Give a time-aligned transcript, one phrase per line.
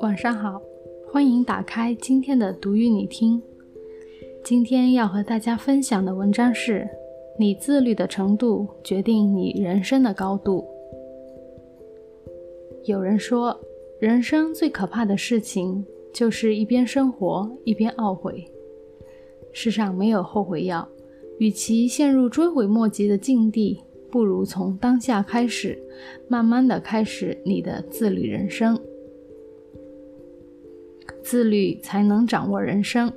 [0.00, 0.62] 晚上好，
[1.10, 3.42] 欢迎打开今天的读与你听。
[4.44, 6.88] 今天要和大家分享的文章是：
[7.38, 10.64] 你自律的程度决定你人生的高度。
[12.84, 13.58] 有人说，
[13.98, 18.44] 人生最可怕的事情就是一边生活一边懊悔。
[19.52, 20.88] 世上没有后悔药，
[21.38, 23.80] 与其陷入追悔莫及的境地，
[24.12, 25.76] 不如从当下开始，
[26.28, 28.78] 慢慢的开始你的自律人生。
[31.22, 33.10] 自律才能掌握人生。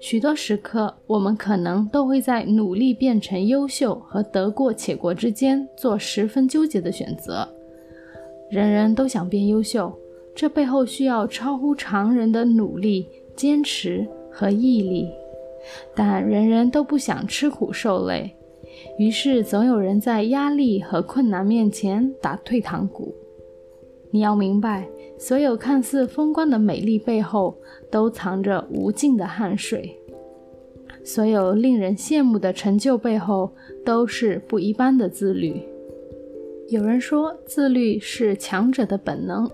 [0.00, 7.48] 许多时刻，我们可能都会在努力变成优秀和得过且过之间做十分纠结的选择。
[8.50, 9.90] 人人都想变优秀，
[10.34, 15.08] 这背后需要超乎常人的努力、坚持和毅力。
[15.94, 18.30] 但人人都不想吃苦受累，
[18.98, 23.14] 于是总有人在压力和困难面前打退堂鼓。
[24.10, 24.88] 你要明白。
[25.16, 27.56] 所有看似风光的美丽背后，
[27.88, 29.80] 都藏着无尽的汗水；
[31.04, 33.52] 所有令人羡慕的成就背后，
[33.84, 35.62] 都是不一般的自律。
[36.68, 39.48] 有人说，自律是强者的本能。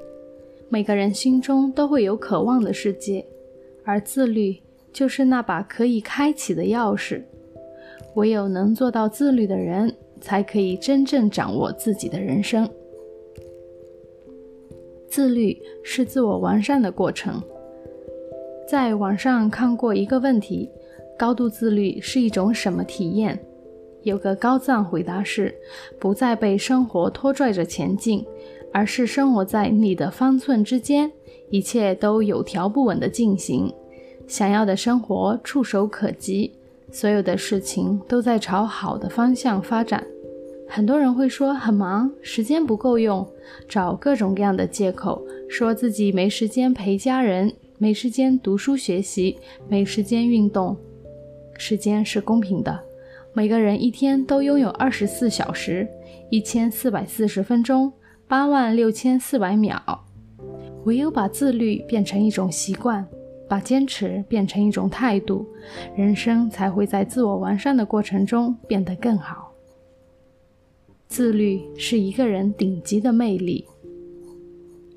[0.71, 3.25] 每个人心中都会有渴望的世界，
[3.85, 4.57] 而自律
[4.93, 7.23] 就是那把可以开启的钥匙。
[8.15, 12.69] 唯有能做到自律的人，才可以真正掌握自己的人生。
[15.09, 17.43] 自律是自我完善的过程。
[18.69, 20.71] 在网上看过一个问题：
[21.19, 23.39] 高度自律是一种什么体验？
[24.03, 25.55] 有个高赞回答是：
[25.99, 28.25] 不再被生活拖拽着前进，
[28.73, 31.11] 而是生活在你的方寸之间，
[31.51, 33.75] 一切都有条不紊地进行，
[34.29, 36.53] 想要的生活触手可及，
[36.93, 40.05] 所有的事情都在朝好的方向发展。
[40.69, 43.27] 很多人会说很忙，时间不够用，
[43.69, 49.39] 找各种各样的借口，说自己没时间陪家人，没时间读书学习，
[49.69, 50.77] 没时间运动。
[51.59, 52.81] 时间是公平的，
[53.33, 55.89] 每个人一天都拥有二十四小时，
[56.31, 57.93] 一千四百四十分钟，
[58.29, 60.05] 八万六千四百秒。
[60.85, 63.07] 唯有把自律变成一种习惯，
[63.51, 65.45] 把坚持变成一种态度，
[65.97, 69.51] 人生才会在自我完善的过程中变得更好。
[71.09, 73.67] 自律是一个人顶级的魅力。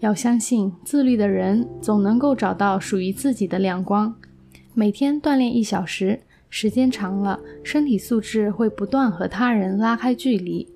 [0.02, 4.14] 要相信，自律的人总能够找到属于自己的亮光。
[4.75, 10.68] 每天锻炼一小时，时间长了，身体素质会不断和他人拉开距离。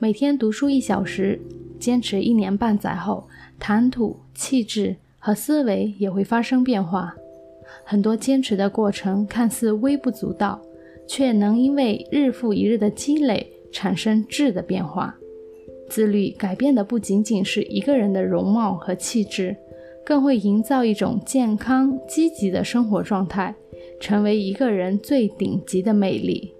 [0.00, 1.40] 每天读书一小时，
[1.78, 3.28] 坚持一年半载后，
[3.60, 7.16] 谈吐、气质和思维也会发生变化。
[7.82, 10.60] 很多坚持的过程看似微不足道，
[11.06, 13.50] 却能因为日复一日的积累。
[13.72, 15.18] 产生质的变化，
[15.88, 19.56] 自律改变的不仅仅是一个人的容貌和气质，
[20.06, 23.52] 更会营造一种健康积极的生活状态，
[23.98, 26.54] 成为一个人最顶级的魅力。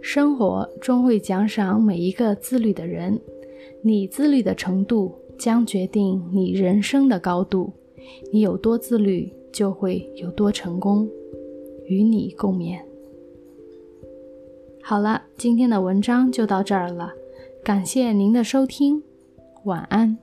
[0.00, 3.20] 生活终会奖赏每一个自律的人，
[3.80, 7.72] 你自律的程度将决定你人生的高度。
[8.32, 11.08] 你有多自律，就会有多成功。
[11.88, 12.78] 与你共勉。
[14.80, 17.12] 好了，今天的文章就到这儿了，
[17.64, 19.02] 感谢您的收听，
[19.64, 20.16] 晚安。